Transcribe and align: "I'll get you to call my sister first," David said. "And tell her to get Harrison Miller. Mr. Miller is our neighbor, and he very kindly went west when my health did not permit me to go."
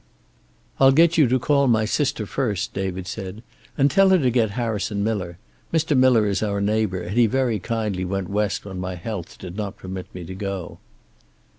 "I'll 0.79 0.91
get 0.93 1.19
you 1.19 1.27
to 1.27 1.37
call 1.37 1.67
my 1.67 1.85
sister 1.85 2.25
first," 2.25 2.73
David 2.73 3.05
said. 3.05 3.43
"And 3.77 3.91
tell 3.91 4.09
her 4.09 4.17
to 4.17 4.31
get 4.31 4.49
Harrison 4.57 5.03
Miller. 5.03 5.37
Mr. 5.71 5.95
Miller 5.95 6.25
is 6.25 6.41
our 6.41 6.59
neighbor, 6.59 7.01
and 7.03 7.15
he 7.15 7.27
very 7.27 7.59
kindly 7.59 8.03
went 8.03 8.27
west 8.27 8.65
when 8.65 8.79
my 8.79 8.95
health 8.95 9.37
did 9.37 9.55
not 9.55 9.77
permit 9.77 10.07
me 10.15 10.23
to 10.25 10.33
go." 10.33 10.79